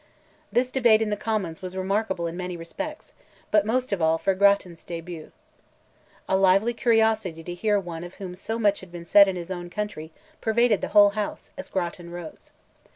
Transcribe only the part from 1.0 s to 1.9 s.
in the Commons was